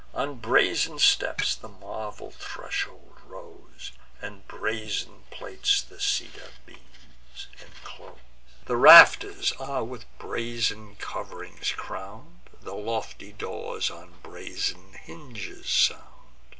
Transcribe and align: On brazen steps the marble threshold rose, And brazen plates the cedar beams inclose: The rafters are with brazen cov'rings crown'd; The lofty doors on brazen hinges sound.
On 0.15 0.39
brazen 0.39 0.97
steps 0.97 1.53
the 1.53 1.67
marble 1.67 2.31
threshold 2.31 3.17
rose, 3.23 3.91
And 4.19 4.47
brazen 4.47 5.25
plates 5.29 5.79
the 5.79 5.99
cedar 5.99 6.49
beams 6.65 7.45
inclose: 7.63 8.17
The 8.65 8.77
rafters 8.77 9.51
are 9.59 9.83
with 9.83 10.05
brazen 10.17 10.95
cov'rings 10.95 11.73
crown'd; 11.73 12.49
The 12.63 12.73
lofty 12.73 13.31
doors 13.31 13.91
on 13.91 14.15
brazen 14.23 14.93
hinges 14.93 15.69
sound. 15.69 16.03